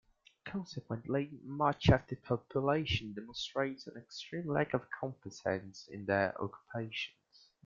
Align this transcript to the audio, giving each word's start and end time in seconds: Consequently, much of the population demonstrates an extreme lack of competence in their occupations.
Consequently, 0.45 1.29
much 1.43 1.89
of 1.89 2.07
the 2.07 2.15
population 2.15 3.13
demonstrates 3.13 3.85
an 3.85 3.97
extreme 3.97 4.47
lack 4.47 4.73
of 4.73 4.89
competence 4.89 5.87
in 5.91 6.07
their 6.07 6.33
occupations. 6.41 7.47